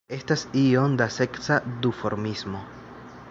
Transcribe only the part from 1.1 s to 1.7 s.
seksa